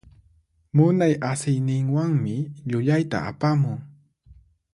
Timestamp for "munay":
0.75-1.13